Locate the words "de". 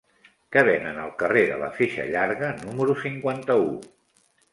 1.51-1.59